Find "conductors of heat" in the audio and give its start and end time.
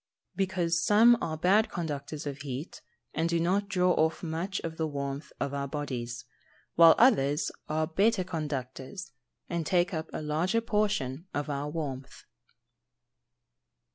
1.69-2.81